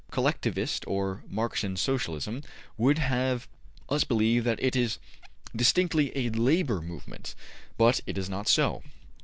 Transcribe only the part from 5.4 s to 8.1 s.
distinctly a LABOR Movement; but